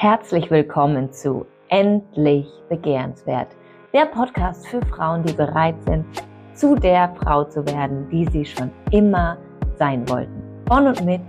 [0.00, 3.48] Herzlich willkommen zu Endlich Begehrenswert,
[3.92, 6.06] der Podcast für Frauen, die bereit sind,
[6.54, 9.38] zu der Frau zu werden, die sie schon immer
[9.74, 10.40] sein wollten.
[10.68, 11.20] Von und mit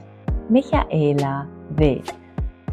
[0.50, 2.00] Michaela W.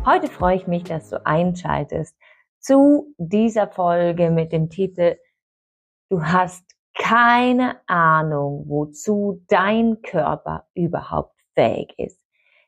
[0.04, 2.14] Heute freue ich mich, dass du einschaltest
[2.58, 5.16] zu dieser Folge mit dem Titel
[6.10, 12.20] Du hast keine Ahnung, wozu dein Körper überhaupt fähig ist.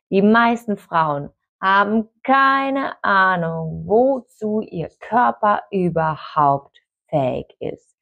[0.08, 1.28] Die meisten Frauen
[1.60, 7.96] haben keine Ahnung, wozu ihr Körper überhaupt fähig ist.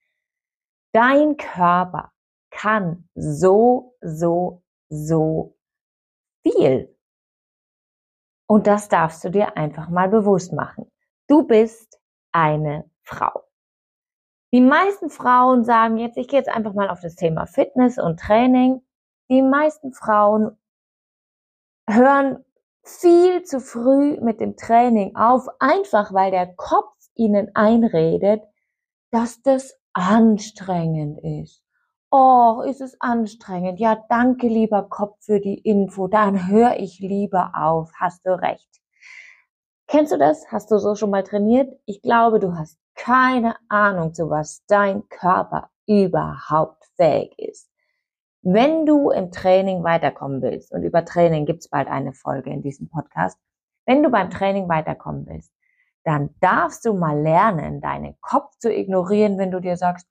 [0.92, 2.12] Dein Körper
[2.51, 5.56] kann so, so, so
[6.42, 6.95] viel.
[8.48, 10.91] Und das darfst du dir einfach mal bewusst machen.
[11.27, 12.01] Du bist
[12.32, 13.43] eine Frau.
[14.52, 18.20] Die meisten Frauen sagen jetzt, ich gehe jetzt einfach mal auf das Thema Fitness und
[18.20, 18.80] Training.
[19.29, 20.57] Die meisten Frauen
[21.88, 22.45] hören
[22.86, 28.43] viel zu früh mit dem Training auf, einfach weil der Kopf ihnen einredet,
[29.10, 31.62] dass das anstrengend ist.
[32.10, 33.80] Oh, ist es anstrengend.
[33.80, 36.06] Ja, danke, lieber Kopf, für die Info.
[36.06, 37.90] Dann höre ich lieber auf.
[37.98, 38.80] Hast du recht.
[39.88, 40.46] Kennst du das?
[40.50, 41.73] Hast du so schon mal trainiert?
[41.84, 47.68] Ich glaube, du hast keine Ahnung, zu was dein Körper überhaupt fähig ist.
[48.49, 52.89] Wenn du im Training weiterkommen willst, und über Training gibt's bald eine Folge in diesem
[52.89, 53.37] Podcast,
[53.87, 55.52] wenn du beim Training weiterkommen willst,
[56.05, 60.07] dann darfst du mal lernen, deinen Kopf zu ignorieren, wenn du dir sagst,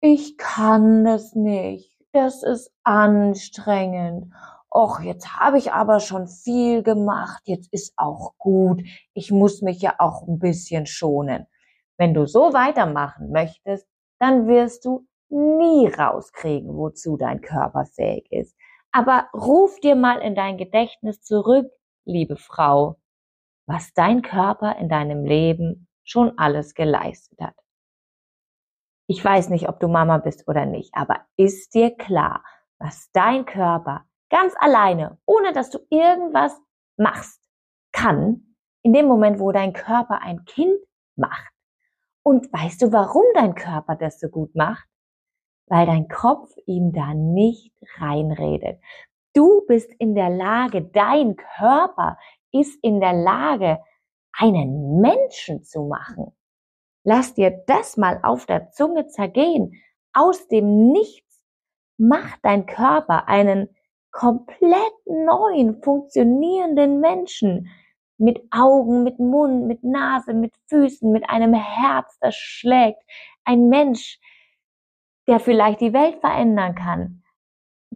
[0.00, 4.32] ich kann das nicht, das ist anstrengend.
[4.72, 9.82] Och, jetzt habe ich aber schon viel gemacht, jetzt ist auch gut, ich muss mich
[9.82, 11.48] ja auch ein bisschen schonen.
[11.98, 13.88] Wenn du so weitermachen möchtest,
[14.20, 18.56] dann wirst du nie rauskriegen, wozu dein Körper fähig ist.
[18.92, 21.70] Aber ruf dir mal in dein Gedächtnis zurück,
[22.04, 22.96] liebe Frau,
[23.66, 27.54] was dein Körper in deinem Leben schon alles geleistet hat.
[29.08, 32.42] Ich weiß nicht, ob du Mama bist oder nicht, aber ist dir klar,
[32.78, 36.58] was dein Körper ganz alleine, ohne dass du irgendwas
[36.96, 37.40] machst,
[37.92, 40.78] kann, in dem Moment, wo dein Körper ein Kind
[41.16, 41.52] macht.
[42.22, 44.86] Und weißt du, warum dein Körper das so gut macht?
[45.66, 48.80] Weil dein Kopf ihm da nicht reinredet.
[49.34, 52.18] Du bist in der Lage, dein Körper
[52.52, 53.78] ist in der Lage,
[54.32, 56.32] einen Menschen zu machen.
[57.04, 59.74] Lass dir das mal auf der Zunge zergehen.
[60.12, 61.42] Aus dem Nichts
[61.98, 63.68] macht dein Körper einen
[64.10, 67.68] komplett neuen, funktionierenden Menschen
[68.18, 73.02] mit Augen, mit Mund, mit Nase, mit Füßen, mit einem Herz, das schlägt.
[73.44, 74.18] Ein Mensch,
[75.26, 77.22] der vielleicht die Welt verändern kann.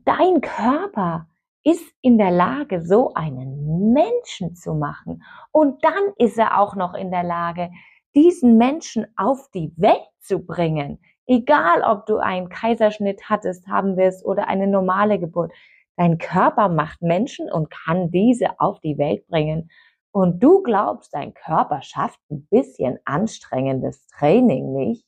[0.04, 1.28] Dein Körper
[1.62, 5.22] ist in der Lage, so einen Menschen zu machen.
[5.52, 7.70] Und dann ist er auch noch in der Lage,
[8.14, 10.98] diesen Menschen auf die Welt zu bringen.
[11.26, 15.52] Egal, ob du einen Kaiserschnitt hattest, haben wirst oder eine normale Geburt.
[15.96, 19.70] Dein Körper macht Menschen und kann diese auf die Welt bringen.
[20.12, 25.04] Und du glaubst, dein Körper schafft ein bisschen anstrengendes Training nicht?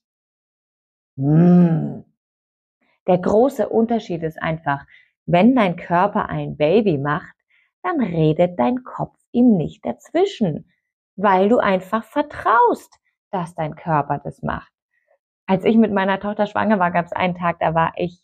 [1.17, 2.02] Hm.
[3.07, 4.85] Der große Unterschied ist einfach,
[5.27, 7.35] wenn dein Körper ein Baby macht,
[7.83, 10.71] dann redet dein Kopf ihm nicht dazwischen,
[11.17, 12.99] weil du einfach vertraust,
[13.31, 14.71] dass dein Körper das macht.
[15.47, 18.23] Als ich mit meiner Tochter schwanger war, gab es einen Tag, da war ich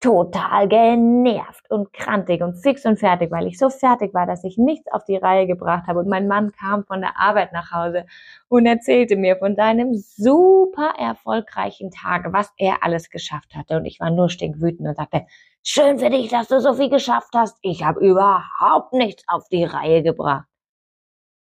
[0.00, 4.56] total genervt und krantig und fix und fertig, weil ich so fertig war, dass ich
[4.56, 6.00] nichts auf die Reihe gebracht habe.
[6.00, 8.06] Und mein Mann kam von der Arbeit nach Hause
[8.48, 13.76] und erzählte mir von seinem super erfolgreichen Tag, was er alles geschafft hatte.
[13.76, 15.26] Und ich war nur stinkwütend und sagte,
[15.62, 17.58] schön für dich, dass du so viel geschafft hast.
[17.60, 20.46] Ich habe überhaupt nichts auf die Reihe gebracht.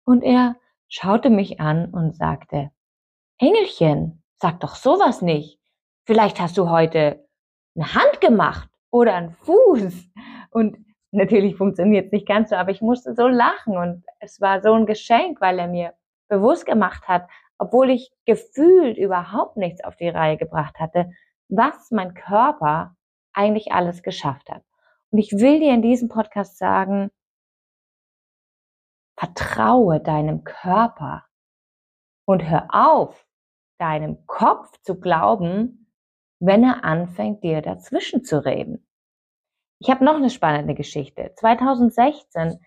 [0.05, 0.57] Und er
[0.89, 2.71] schaute mich an und sagte,
[3.37, 5.59] Engelchen, sag doch sowas nicht.
[6.05, 7.23] Vielleicht hast du heute
[7.75, 10.09] eine Hand gemacht oder ein Fuß.
[10.51, 10.77] Und
[11.11, 14.73] natürlich funktioniert es nicht ganz so, aber ich musste so lachen und es war so
[14.73, 15.93] ein Geschenk, weil er mir
[16.27, 17.27] bewusst gemacht hat,
[17.57, 21.11] obwohl ich gefühlt überhaupt nichts auf die Reihe gebracht hatte,
[21.49, 22.95] was mein Körper
[23.33, 24.63] eigentlich alles geschafft hat.
[25.11, 27.11] Und ich will dir in diesem Podcast sagen,
[29.15, 31.25] vertraue deinem Körper
[32.25, 33.25] und hör auf,
[33.77, 35.82] deinem Kopf zu glauben,
[36.45, 38.85] wenn er anfängt, dir dazwischen zu reden.
[39.79, 41.31] Ich habe noch eine spannende Geschichte.
[41.37, 42.59] 2016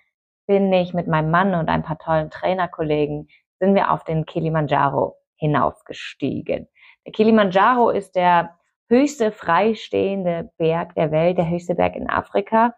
[0.46, 3.28] bin ich mit meinem Mann und ein paar tollen Trainerkollegen
[3.58, 6.69] sind wir auf den Kilimanjaro hinaufgestiegen.
[7.05, 8.56] Der Kilimanjaro ist der
[8.88, 12.75] höchste freistehende Berg der Welt, der höchste Berg in Afrika.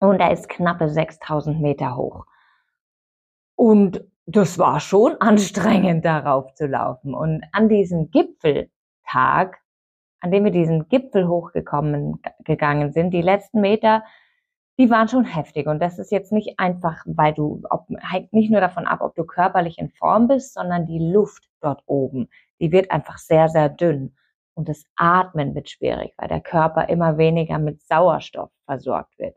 [0.00, 2.26] Und er ist knappe 6000 Meter hoch.
[3.56, 7.14] Und das war schon anstrengend, darauf zu laufen.
[7.14, 9.63] Und an diesem Gipfeltag,
[10.24, 14.02] an dem wir diesen Gipfel hochgekommen gegangen sind, die letzten Meter,
[14.78, 15.66] die waren schon heftig.
[15.66, 17.86] Und das ist jetzt nicht einfach, weil du, ob,
[18.30, 22.30] nicht nur davon ab, ob du körperlich in Form bist, sondern die Luft dort oben,
[22.58, 24.16] die wird einfach sehr, sehr dünn.
[24.54, 29.36] Und das Atmen wird schwierig, weil der Körper immer weniger mit Sauerstoff versorgt wird.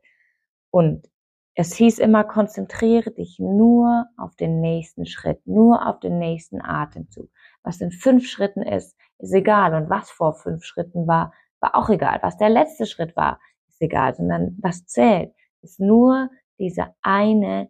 [0.71, 1.05] Und
[1.53, 7.29] es hieß immer, konzentriere dich nur auf den nächsten Schritt, nur auf den nächsten Atemzug.
[7.67, 9.73] Was in fünf Schritten ist, ist egal.
[9.73, 12.19] Und was vor fünf Schritten war, war auch egal.
[12.21, 14.15] Was der letzte Schritt war, ist egal.
[14.15, 16.29] Sondern was zählt, ist nur
[16.59, 17.69] dieser eine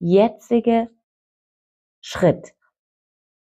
[0.00, 0.90] jetzige
[2.00, 2.54] Schritt.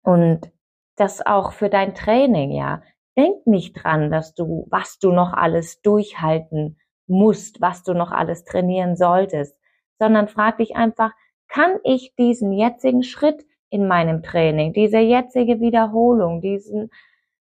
[0.02, 0.52] Und
[0.96, 2.82] das auch für dein Training, ja.
[3.16, 8.44] Denk nicht dran, dass du, was du noch alles durchhalten musst, was du noch alles
[8.44, 9.58] trainieren solltest
[9.98, 11.12] sondern frag dich einfach,
[11.48, 16.90] kann ich diesen jetzigen Schritt in meinem Training, diese jetzige Wiederholung, diesen,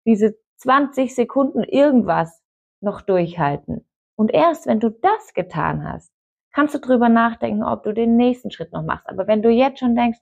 [0.05, 2.43] diese 20 Sekunden irgendwas
[2.81, 3.87] noch durchhalten?
[4.17, 6.13] Und erst wenn du das getan hast,
[6.53, 9.09] kannst du drüber nachdenken, ob du den nächsten Schritt noch machst.
[9.09, 10.19] Aber wenn du jetzt schon denkst,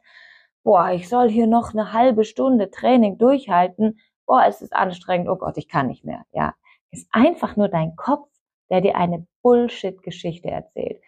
[0.63, 5.37] boah, ich soll hier noch eine halbe Stunde Training durchhalten, boah, es ist anstrengend, oh
[5.37, 6.55] Gott, ich kann nicht mehr, ja.
[6.91, 8.29] Ist einfach nur dein Kopf,
[8.71, 11.03] der dir eine Bullshit-Geschichte erzählt.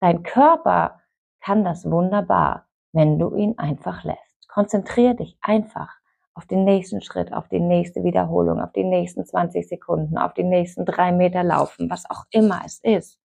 [0.00, 1.00] Dein Körper
[1.40, 4.27] kann das wunderbar, wenn du ihn einfach lässt.
[4.48, 5.98] Konzentrier dich einfach
[6.34, 10.44] auf den nächsten Schritt, auf die nächste Wiederholung, auf die nächsten 20 Sekunden, auf die
[10.44, 13.20] nächsten drei Meter laufen, was auch immer es ist.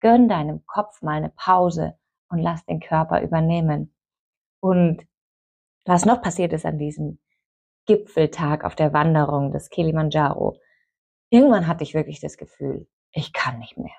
[0.00, 1.94] Gönn deinem Kopf mal eine Pause
[2.28, 3.94] und lass den Körper übernehmen.
[4.60, 5.06] Und
[5.84, 7.18] was noch passiert ist an diesem
[7.86, 10.58] Gipfeltag auf der Wanderung des Kilimanjaro,
[11.30, 13.96] irgendwann hatte ich wirklich das Gefühl, ich kann nicht mehr.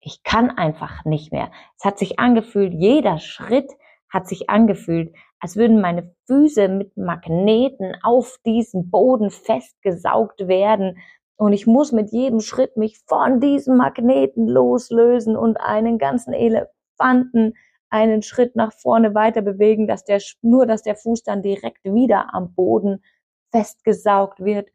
[0.00, 1.50] Ich kann einfach nicht mehr.
[1.76, 3.70] Es hat sich angefühlt, jeder Schritt
[4.08, 10.98] hat sich angefühlt, als würden meine Füße mit Magneten auf diesem Boden festgesaugt werden.
[11.36, 17.54] Und ich muss mit jedem Schritt mich von diesem Magneten loslösen und einen ganzen Elefanten
[17.90, 22.34] einen Schritt nach vorne weiter bewegen, dass der, nur dass der Fuß dann direkt wieder
[22.34, 23.02] am Boden
[23.50, 24.68] festgesaugt wird.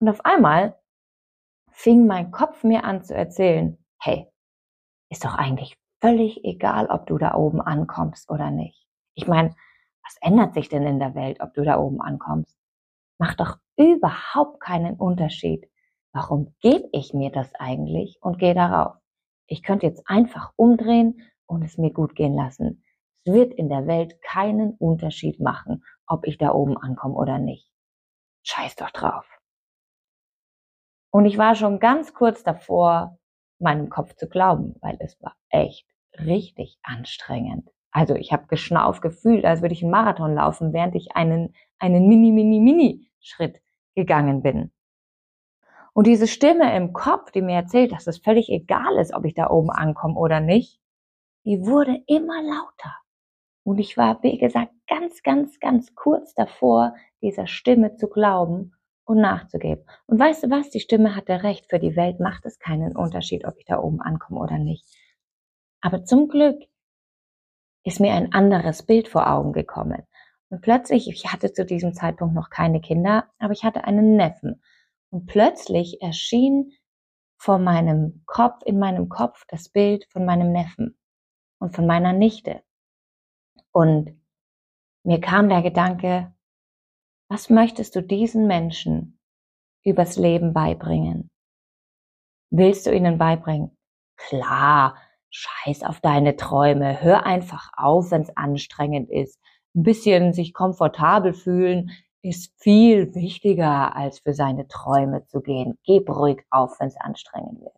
[0.00, 0.78] Und auf einmal
[1.70, 4.28] fing mein Kopf mir an zu erzählen, hey,
[5.10, 8.86] ist doch eigentlich völlig egal, ob du da oben ankommst oder nicht.
[9.14, 9.54] Ich meine,
[10.04, 12.56] was ändert sich denn in der Welt, ob du da oben ankommst?
[13.18, 15.68] Macht doch überhaupt keinen Unterschied.
[16.12, 18.96] Warum gebe ich mir das eigentlich und gehe darauf?
[19.46, 22.84] Ich könnte jetzt einfach umdrehen und es mir gut gehen lassen.
[23.24, 27.70] Es wird in der Welt keinen Unterschied machen, ob ich da oben ankomme oder nicht.
[28.42, 29.26] Scheiß doch drauf.
[31.10, 33.18] Und ich war schon ganz kurz davor,
[33.58, 37.70] meinem Kopf zu glauben, weil es war echt richtig anstrengend.
[37.94, 42.08] Also ich habe geschnauft gefühlt, als würde ich einen Marathon laufen, während ich einen, einen
[42.08, 43.62] mini, mini, mini Schritt
[43.94, 44.72] gegangen bin.
[45.92, 49.34] Und diese Stimme im Kopf, die mir erzählt, dass es völlig egal ist, ob ich
[49.34, 50.80] da oben ankomme oder nicht,
[51.44, 52.96] die wurde immer lauter.
[53.62, 58.74] Und ich war, wie gesagt, ganz, ganz, ganz kurz davor, dieser Stimme zu glauben
[59.04, 59.84] und nachzugeben.
[60.06, 60.68] Und weißt du was?
[60.70, 61.70] Die Stimme hatte recht.
[61.70, 64.84] Für die Welt macht es keinen Unterschied, ob ich da oben ankomme oder nicht.
[65.80, 66.60] Aber zum Glück
[67.84, 70.02] ist mir ein anderes Bild vor Augen gekommen.
[70.48, 74.62] Und plötzlich, ich hatte zu diesem Zeitpunkt noch keine Kinder, aber ich hatte einen Neffen.
[75.10, 76.72] Und plötzlich erschien
[77.36, 80.98] vor meinem Kopf, in meinem Kopf das Bild von meinem Neffen
[81.58, 82.62] und von meiner Nichte.
[83.72, 84.18] Und
[85.02, 86.34] mir kam der Gedanke,
[87.28, 89.18] was möchtest du diesen Menschen
[89.84, 91.30] übers Leben beibringen?
[92.50, 93.76] Willst du ihnen beibringen?
[94.16, 94.96] Klar,
[95.34, 99.40] scheiß auf deine Träume, hör einfach auf, wenn es anstrengend ist.
[99.74, 101.90] Ein bisschen sich komfortabel fühlen
[102.22, 105.76] ist viel wichtiger, als für seine Träume zu gehen.
[105.84, 107.74] Gib ruhig auf, wenn es anstrengend wird.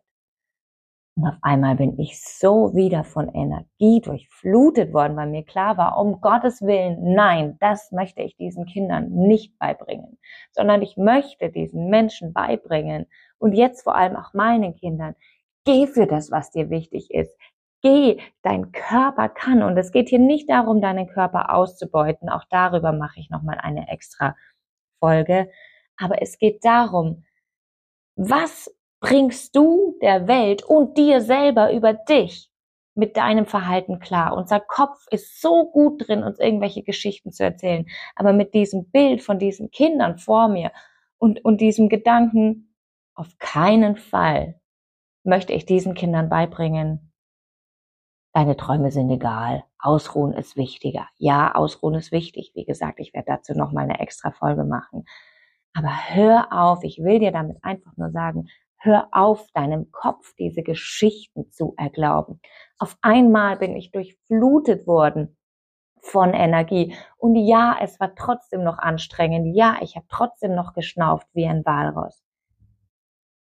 [1.17, 5.99] Und auf einmal bin ich so wieder von Energie durchflutet worden, weil mir klar war,
[5.99, 10.19] um Gottes Willen, nein, das möchte ich diesen Kindern nicht beibringen,
[10.51, 13.07] sondern ich möchte diesen Menschen beibringen
[13.39, 15.15] und jetzt vor allem auch meinen Kindern,
[15.67, 17.37] geh für das, was dir wichtig ist.
[17.83, 19.61] Geh, dein Körper kann.
[19.61, 22.29] Und es geht hier nicht darum, deinen Körper auszubeuten.
[22.29, 24.35] Auch darüber mache ich nochmal eine extra
[24.99, 25.51] Folge.
[25.97, 27.25] Aber es geht darum,
[28.15, 32.49] was bringst du der Welt und dir selber über dich
[32.95, 34.35] mit deinem Verhalten klar.
[34.35, 37.85] Unser Kopf ist so gut drin, uns irgendwelche Geschichten zu erzählen.
[38.15, 40.71] Aber mit diesem Bild von diesen Kindern vor mir
[41.19, 42.73] und, und diesem Gedanken,
[43.13, 44.56] auf keinen Fall
[45.27, 47.13] möchte ich diesen Kindern beibringen,
[48.33, 51.07] deine Träume sind egal, Ausruhen ist wichtiger.
[51.17, 52.51] Ja, Ausruhen ist wichtig.
[52.55, 55.05] Wie gesagt, ich werde dazu noch mal eine extra Folge machen.
[55.73, 60.63] Aber hör auf, ich will dir damit einfach nur sagen, hör auf, deinem Kopf diese
[60.63, 62.39] Geschichten zu erglauben.
[62.79, 65.37] Auf einmal bin ich durchflutet worden
[66.01, 66.95] von Energie.
[67.17, 69.55] Und ja, es war trotzdem noch anstrengend.
[69.55, 72.26] Ja, ich habe trotzdem noch geschnauft wie ein Walross.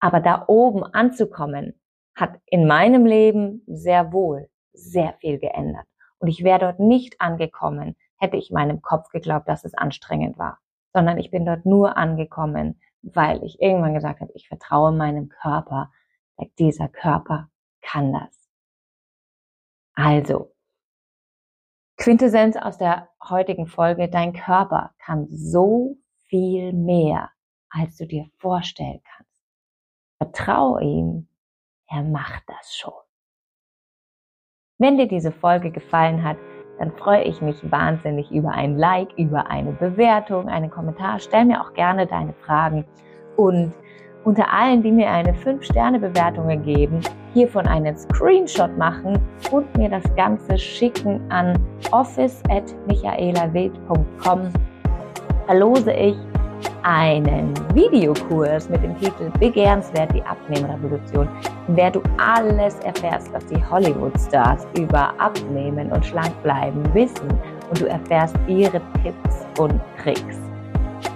[0.01, 1.81] Aber da oben anzukommen,
[2.15, 5.87] hat in meinem Leben sehr wohl sehr viel geändert.
[6.19, 10.59] Und ich wäre dort nicht angekommen, hätte ich meinem Kopf geglaubt, dass es anstrengend war,
[10.93, 15.93] sondern ich bin dort nur angekommen, weil ich irgendwann gesagt habe, ich vertraue meinem Körper.
[16.59, 17.51] Dieser Körper
[17.83, 18.49] kann das.
[19.95, 20.53] Also,
[21.97, 27.31] Quintessenz aus der heutigen Folge, dein Körper kann so viel mehr,
[27.71, 29.34] als du dir vorstellen kannst.
[30.25, 31.29] Vertraue ihm,
[31.91, 32.95] er macht das schon.
[34.79, 36.39] Wenn dir diese Folge gefallen hat,
[36.79, 41.21] dann freue ich mich wahnsinnig über ein Like, über eine Bewertung, einen Kommentar.
[41.21, 42.87] Stell mir auch gerne deine Fragen
[43.37, 43.75] und
[44.25, 47.03] unter allen, die mir eine 5-Sterne-Bewertung geben,
[47.35, 49.21] hiervon einen Screenshot machen
[49.53, 51.63] und mir das Ganze schicken an
[51.93, 54.53] office.michaelawild.com
[55.47, 56.17] verlose ich
[56.83, 61.29] einen Videokurs mit dem Titel Begehrenswert die Abnehmrevolution,
[61.69, 67.29] in der du alles erfährst, was die Hollywood-Stars über Abnehmen und Schlankbleiben wissen.
[67.71, 70.39] Und du erfährst ihre Tipps und Tricks.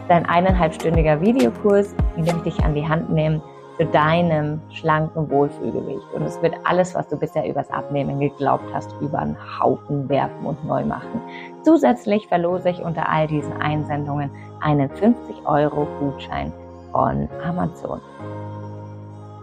[0.09, 3.43] Dein eineinhalbstündiger Videokurs, in dem ich dich an die Hand nehme
[3.79, 6.13] zu deinem schlanken Wohlfühlgewicht.
[6.13, 10.45] Und es wird alles, was du bisher übers Abnehmen geglaubt hast, über einen Haufen werfen
[10.45, 11.21] und neu machen.
[11.63, 14.31] Zusätzlich verlose ich unter all diesen Einsendungen
[14.61, 16.53] einen 50 Euro Gutschein
[16.93, 18.01] von Amazon.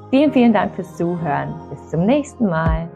[0.10, 1.54] Vielen, vielen Dank fürs Zuhören.
[1.70, 2.90] Bis zum nächsten Mal.